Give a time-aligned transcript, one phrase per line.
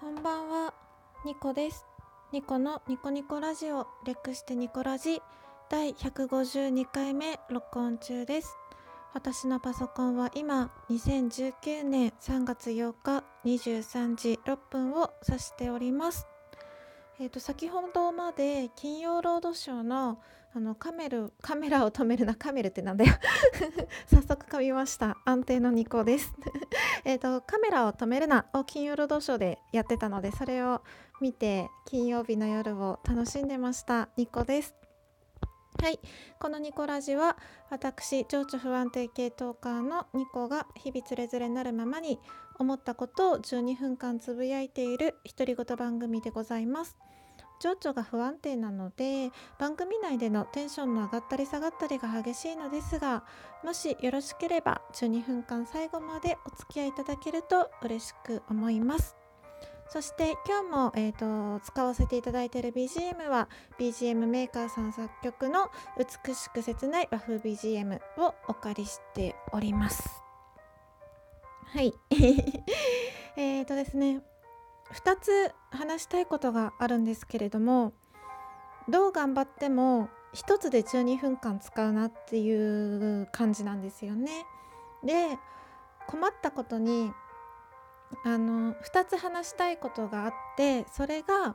[0.00, 0.72] こんばんは、
[1.26, 1.84] ニコです。
[2.32, 5.20] ニコのニコニコラジオ略してニコラジ
[5.68, 8.56] 第152回目録音中です。
[9.12, 16.26] 私のパソコンは今2019年3月8日23時6分を指しております。
[17.20, 20.18] えー、と先ほどまで金曜ロードショーの
[20.52, 23.12] あのカメルカメラを止めるなカメルってなんだよ。
[24.10, 25.16] 早速噛みました。
[25.24, 26.34] 安定のニコです。
[27.04, 30.82] えとカメラを止めるなを金曜ロードショーでやってたのでそれを
[31.20, 34.08] 見て金曜日の夜を楽しんでました。
[34.16, 34.74] ニコです。
[35.80, 36.00] はい。
[36.40, 37.36] このニコラジは
[37.68, 42.18] 私情緒不安定系トーカーのニコが日々つれづれなるままに
[42.60, 46.96] 思ったことを12分間つぶやいている独り言番組でございます。
[47.58, 53.22] 情緒が不安定なので番組内でのテンションの上がったり下がったりが激しいのですが
[53.62, 59.16] もしよろしければ12分間最後までお付き合いいただけると嬉しく思います。
[59.88, 70.29] そして今日も、えーと、使わせていただいている BGM は BGM メーカーさん作曲の美しく切ない和風 BGM をお借りしております。
[71.72, 71.94] はい
[73.36, 74.22] えーとですね
[74.92, 77.92] 2つ話したいことがあるんですけれども
[78.88, 84.46] どう頑張っても1つで12分間使うなっていう感じなんですよね。
[85.04, 85.38] で
[86.08, 87.12] 困ったことに
[88.24, 91.54] あの2つ話したいことがあってそれが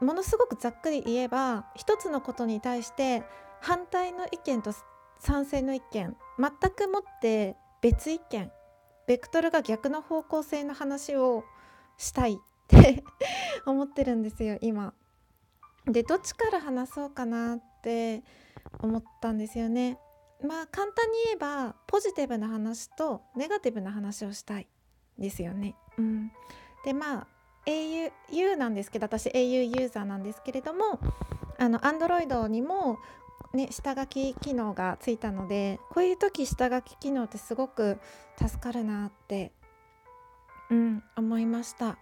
[0.00, 3.22] ものすごくざっくり言えば1つのことに対して
[3.60, 4.72] 反対の意見と
[5.18, 8.50] 賛成の意見全くもって別意見
[9.06, 11.44] ベクトルが逆の方向性の話を
[11.98, 12.36] したいっ
[12.68, 13.04] て
[13.66, 14.94] 思ってるんですよ今。
[15.86, 18.22] でどっちから話そうかなって
[18.80, 19.98] 思ったんですよね。
[20.42, 24.68] まあ簡単に言えばポジティブな話とネガティブな話をしたい
[25.18, 25.76] ですよね。
[25.98, 26.32] うん、
[26.84, 27.26] でまあ
[27.66, 30.98] au, u なんですけど私 au ユーザーなんですけれども
[31.58, 32.98] あの Android にも
[33.54, 37.98] ね、下書き機能がついたのでこういう時下書き機能ってすごく
[38.36, 39.52] 助かるなって
[40.70, 41.96] うん思いました。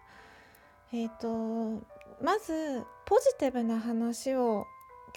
[0.93, 1.85] え、ー、と
[2.23, 4.67] まずポジティブな話を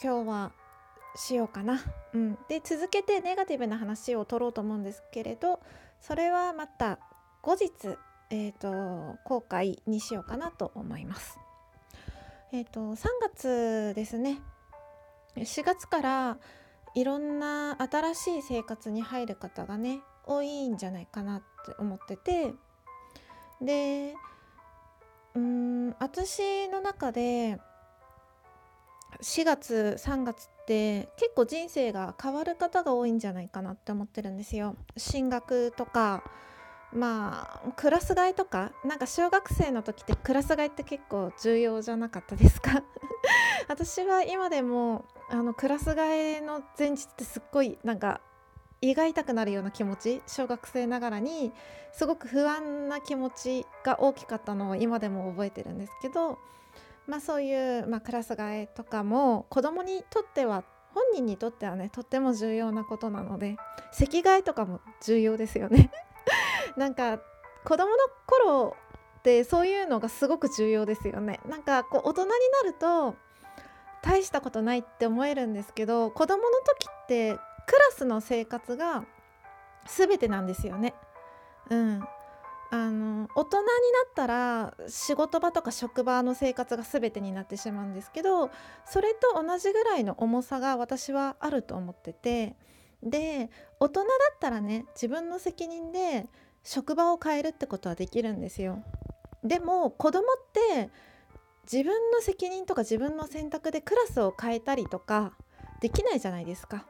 [0.02, 0.52] 今日は
[1.16, 1.82] しようかな、
[2.14, 5.62] うん、で続けてネガティブな話を取ろうと思うんですけれど
[6.02, 7.00] それはまた
[7.42, 7.72] 後日、
[8.30, 11.38] えーと、公開にしようかなと思います。
[12.52, 14.42] えーと、と3月ですね。
[15.38, 16.38] 4月から
[16.96, 22.54] いろんな新しい生活に入る方がね多いんじゃないかなって思ってて
[23.62, 24.16] で
[25.36, 27.60] うん私の中で
[29.22, 34.76] 4月3月って結構人生が変わる方が多いんじゃないかなって思ってるんですよ。
[34.98, 36.24] 進学とか
[36.96, 42.84] まあクラス替えとかなんか小学生の時ってクラス替えって結構重要じゃなかったですか？
[43.68, 48.22] 私は今でもあのクラス替えの前日ってすっごいなんか
[48.82, 51.52] 胃が痛くなるような気持ち小学生ながらに
[51.92, 56.38] すごく不安な気持ちが大きかったのを今でも覚えてるんですけど、
[57.08, 60.64] まあ、そういう、まあ、クラス替えとかも子供にとっては
[60.94, 63.58] 本人にとってはねとっても重要なことなので
[63.92, 65.90] 席替えとかも重要ですよね。
[66.78, 67.20] なんか
[67.64, 67.98] 子供の
[68.28, 68.76] 頃
[69.20, 71.40] ってそういうのがすごく重要ですよね。
[71.48, 72.36] なんかこう大人にな
[72.70, 73.16] ると
[74.04, 76.50] 大したことないって思えるんですけど子供の
[76.80, 77.40] 時ってクラ
[77.92, 79.04] スの生活が
[79.88, 80.94] 全てなんですよね。
[81.72, 82.04] うん、
[82.72, 83.72] あの大人にな
[84.12, 88.52] ったら仕事場とか職場の生活が全てになってしまうんですけど
[88.86, 92.56] それと同じぐらいの重さが私はあると思ってて。
[93.04, 96.28] で大人だったらね自分の責任で
[96.66, 98.84] 職場を変えるってことはできるんですよ。
[99.44, 100.26] でも子供っ
[100.76, 100.90] て
[101.72, 105.34] 自分の責任とか自分の選択でクラスを変えたりとか
[105.80, 106.86] できないじゃないですか。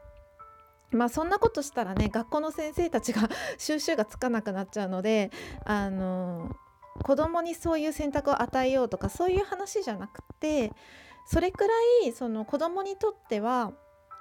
[0.91, 5.29] まあそんなことしたらね学校の先生たちが 収集がつかなくなっちゃうので
[5.65, 6.55] あの
[7.03, 10.71] 子供にそういう選択を与えようとかそういう話じゃなくて
[11.27, 11.73] それくら
[12.05, 13.73] いその子供にとっては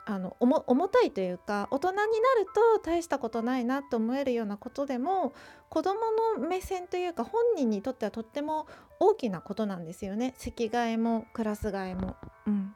[0.07, 2.11] あの重たいというか大人になる
[2.55, 5.33] と大したことないなと思えるようなことでも
[5.71, 6.01] 子ども
[6.39, 8.67] の目線というか本人にとってはとっても
[9.01, 12.17] 大きなことなんですよね席替えもクラス替えも。
[12.47, 12.75] うん、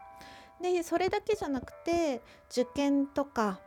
[0.62, 3.60] でそれだけじゃなくて受験とか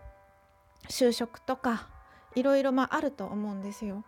[0.89, 1.87] 就職とか
[2.35, 4.03] いろいろまああると思うんですよ。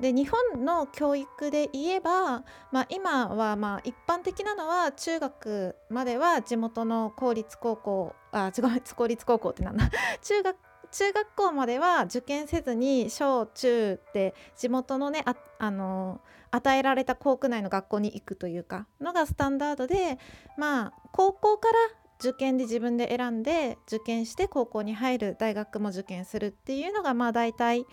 [0.00, 9.90] で日本の教育で言えば、まあ、今はまあ一般的なのは中学までは地元の公立高校あ違う公立高校ってなんだ。
[10.22, 10.56] 中学
[10.92, 16.20] 中学校までは受験せずに小中って地元のねああの
[16.50, 20.18] 与えられた校区内の学校に行くというかのがスタンダードで
[20.56, 21.74] まあ高校から
[22.18, 27.84] 受験で自分で選んで受験して高校に入る大学も受験するっていうのがまあ大体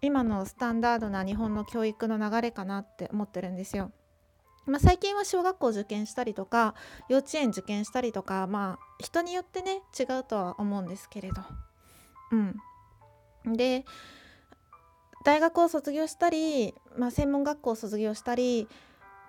[0.00, 3.90] 今のスタンダードな日本の教育の流れかなって思ってるんですよ。
[4.66, 6.74] まあ、最近は小学校受験したりとか
[7.08, 11.42] 幼稚園受験したりとかまあ人によってね違うとは思うんですけれど。
[12.30, 13.86] うん、で
[15.24, 18.68] 大学を卒業したり、まあ、専門学校を卒業したり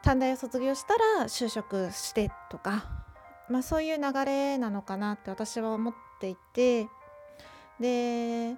[0.04, 2.86] 短大を卒業したら就職してとか、
[3.50, 6.88] まあ、そういう流れなのかなって私は思っていて
[7.80, 8.56] で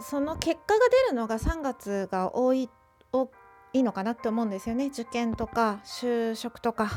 [0.00, 2.70] その結果が出るのが3月が多い
[3.12, 3.30] 多
[3.72, 4.86] いのかなって思うんですよね。
[4.86, 6.90] 受験とか就職とか。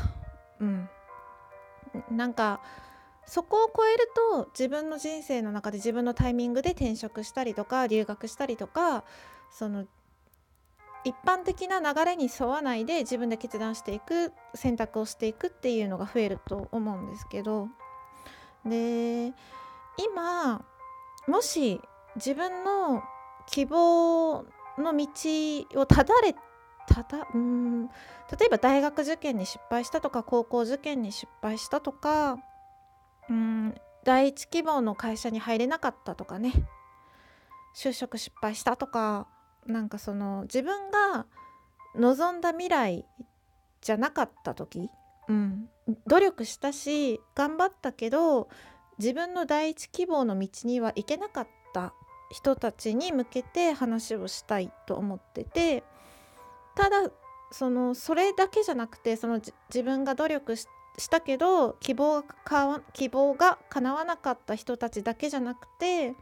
[0.60, 0.88] うん。
[2.10, 2.60] なんか
[3.26, 9.04] そこを超えると自分の人生の中で自分のタイミングで転職したりとか留学したりとか
[9.50, 9.84] その
[11.04, 17.68] 一般的な流れに沿わないで自分で決断していく選択をしていくっていうのが増えると思うんですけど。
[18.64, 19.32] で
[19.98, 20.64] 今
[21.26, 21.80] もし
[22.16, 23.02] 自分の
[23.46, 24.44] 希望
[24.78, 25.06] の道
[25.80, 26.34] をただれ
[26.86, 32.38] ただうん例えば大学受験に失敗したとか高校受験に失敗したとか
[33.28, 33.74] うん
[34.04, 36.52] 第一希望の会社に入れなかったとかね。
[37.74, 39.26] 就職失敗したとか
[39.66, 41.26] なんかその自分が
[41.94, 43.06] 望んだ未来
[43.80, 44.90] じゃなかった時、
[45.28, 45.68] うん、
[46.06, 48.48] 努力したし頑張ったけど
[48.98, 51.94] 自分の第一希望の道には行けなかった
[52.32, 55.84] 人たちに向けて話をしたいと思ってて
[56.74, 57.10] ただ
[57.52, 60.66] そのそれだけじゃなくてその自分が努力し
[61.10, 66.14] たけど希望が希望が叶わなかった人たちだけじゃなくて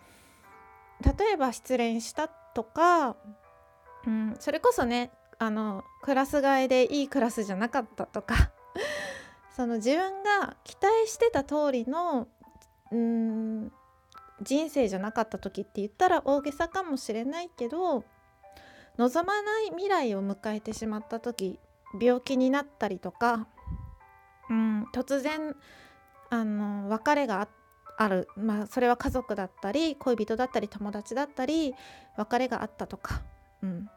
[1.03, 3.17] 例えば失恋したとか、
[4.07, 8.51] うん、それこそねあのクラス替えでいいクラスじゃなかったとか
[9.57, 12.27] その自分が期待してた通りの
[12.91, 13.73] うん
[14.43, 18.05] 人生じゃなかった時って言ったら大げさかもしれないけど
[18.99, 21.59] 望まない未来を迎えてしまった時
[22.01, 23.47] 病気になったりとか、
[24.49, 25.55] うん、突然
[26.31, 27.49] あの別れが
[27.99, 31.75] ある、まあ、それは家族だったり恋人だったり友達だったり
[32.17, 33.23] 別れがあったとか、
[33.63, 33.89] うん、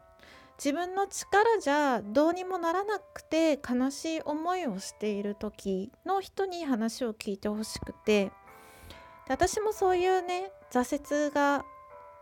[0.58, 8.30] 自分の力じゃどうにもならなくて悲しい思いをしている時の人に話を聞いてほしくて
[9.26, 11.64] で私もそういうね挫折が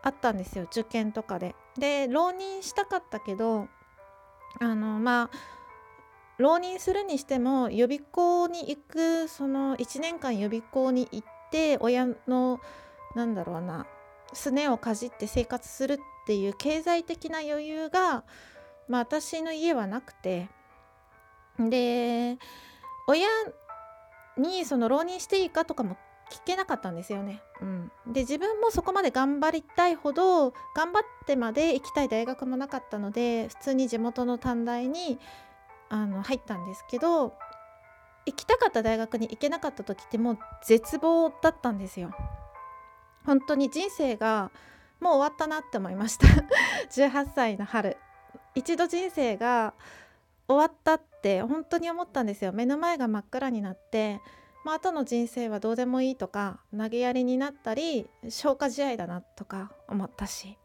[0.03, 1.55] あったんですよ受験とかで。
[1.77, 3.67] で浪人したかったけど
[4.59, 5.29] あのまあ
[6.37, 12.59] 浪人するにしても予備校に行くその1年間予備校に行って親の
[13.15, 13.85] なんだろうな
[14.33, 18.23] すねをかじって生活するっていう経済的な余裕が、
[18.87, 20.49] まあ、私の家はなくて
[21.59, 22.37] で
[23.07, 23.27] 親
[24.37, 25.97] にその浪人していいかとかも
[26.33, 27.43] 聞けなかったんですよね。
[27.61, 35.19] うん、で自分もそこまで頑張りたいほど頑張ってまで行きたい大学もなかったので普通に地元の短大に
[35.89, 37.35] あの入ったんですけど
[38.25, 42.11] 行きたかった大学に行けなかった時ってもう絶望だったんですよ。
[43.25, 44.51] 本当に人生が
[44.99, 46.27] もう終わったなって思いました。
[46.89, 47.97] 18歳の春。
[48.55, 49.73] 一度人生が
[50.47, 52.53] 終わったって本当に思ったんですよ。
[52.53, 54.19] 目の前が真っ暗になって。
[54.63, 60.57] まあ後の人生はどうでもいいとか投げやりになったり消化試合だなとか思ったし。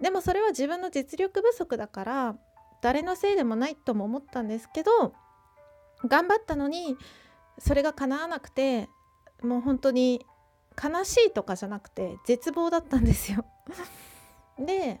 [0.00, 2.36] でもそれは自分の実力不足だから
[2.82, 5.14] 誰のせいでもないとも思ったんですけど
[6.04, 6.96] 頑張ったのに
[7.58, 8.88] それが叶わなくて
[9.42, 10.26] もう本当に
[10.82, 13.44] 悲しいとかじゃなくて絶望だったんですよ。
[14.58, 15.00] で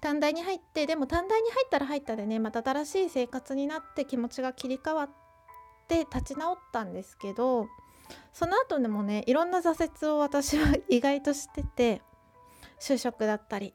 [0.00, 5.27] 短大に入ってでも短大に入ったら入ったでねまた新しい生活になって気持ちが切り替わって
[5.88, 7.68] て立ち直ったんですけど
[8.32, 12.02] その後でもねいろんな挫折を私は 意外としてて
[12.80, 13.74] 就職だったり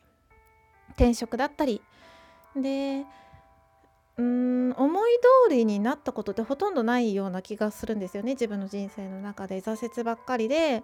[0.92, 1.82] 転職だったり
[2.56, 3.06] で
[4.18, 5.12] うん思い
[5.50, 9.60] 通りになったことってほとんどないような気がするんですよね自分の人生の中で。
[9.62, 10.84] 挫折ばっかりで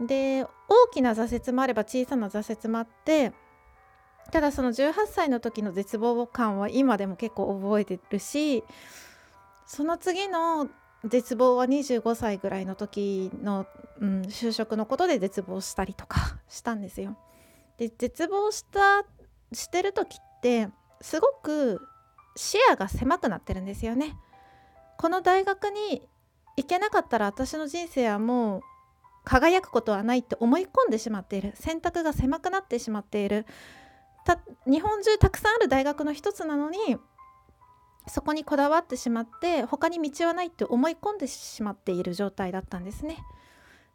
[0.00, 3.32] で大きな挫折もあれば小さな挫折もあって
[4.30, 8.62] ただその18歳の時の絶望感は今でも結構覚えてるし
[9.68, 10.66] その次の
[11.04, 13.66] 絶望は25歳ぐらいの時の、
[14.00, 17.16] うん、就職のことで絶望したりとか したんですよ。
[17.76, 19.04] で絶望した
[19.52, 20.70] してる時って
[21.02, 21.80] すごく
[22.34, 24.16] 視野が狭くなってるんですよね。
[24.96, 26.08] この大学に
[26.56, 28.62] 行けなかったら私の人生はもう
[29.24, 33.46] 輝くことはないって思い込んでしまっている選択が狭くなってしまっている
[34.66, 36.98] 日本中たくさんある大学の一つなのに
[38.08, 43.18] そこにこだわってしまって他に道はないって思い込んでしまっている状態だったんですね。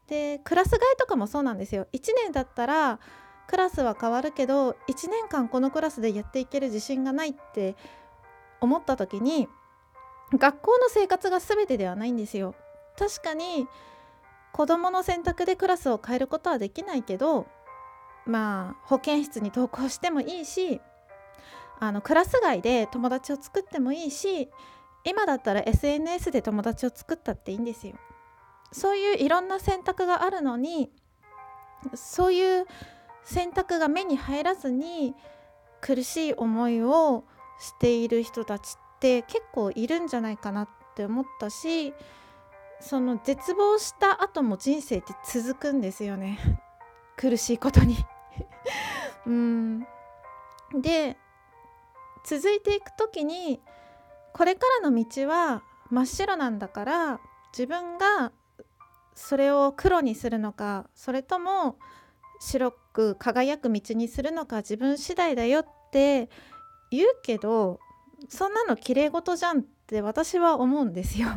[0.07, 1.87] でクラス替えとかもそうなんですよ。
[1.93, 2.99] 1年だったら
[3.47, 7.75] クラスは変わるけど1年間このクラスでやっていける自信がないって
[8.61, 9.47] 思った時に
[10.33, 12.55] 学校の生活が全てではないんですよ。
[12.97, 13.67] 確かに
[14.51, 17.47] 子どもの選択でクラスを変えることはできないけど
[18.25, 20.79] まあ保健室に登校してもいいし
[21.87, 24.49] あのクラス外で友達を作ってもいいし
[25.03, 27.95] 今だったら SNS で友達を作ったっていいんですよ。
[28.71, 30.89] そういういろんな選択があるのに
[31.93, 32.65] そういう
[33.23, 35.13] 選択が目に入らずに
[35.81, 37.25] 苦しい思いを
[37.59, 41.93] している人たちって結構いるんじゃないかなって思ったし
[42.79, 46.39] その絶望した後も人生って続くんですよね。
[47.15, 47.97] 苦しいことに。
[49.27, 49.87] うん。
[50.81, 51.17] で
[52.23, 53.59] 続いていく時に
[54.33, 57.19] これからの道は真っ白なんだから
[57.51, 58.31] 自分が
[59.15, 61.77] それを黒にするのかそれとも
[62.39, 66.29] 白く輝く道にするのか自分次第だよって
[66.91, 67.79] 言うけど
[68.29, 71.27] そんなの綺麗事じゃんって私は思うんですよ。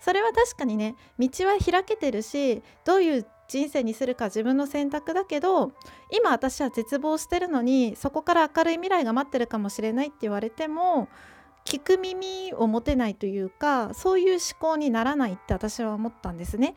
[0.00, 5.72] それは確かにね道は開けてるしどういう人生にするか自分の選択だけど
[6.10, 11.08] 今私は絶望してるのにそこから明るい未来が待ってるかもしれないって言われても
[11.64, 16.74] 聞く耳を持てないというかそういう思考にならないって私は思ったんですね。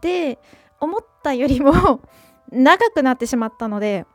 [0.00, 0.38] で
[0.80, 2.00] 思ったよりも
[2.50, 4.06] 長くなってしまったので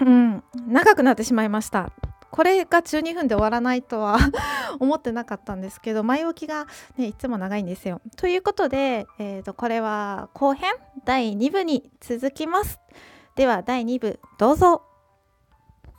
[0.00, 1.90] うん長くなってしまいました。
[2.34, 4.18] これが12分で終わらないとは
[4.80, 8.00] 思ってなかったんですけど前置きが、ね、いつも長いんですよ。
[8.16, 10.72] ということで、えー、とこれは後編？
[11.04, 12.80] 第2部に続きます。
[13.36, 14.93] では第2部どうぞ。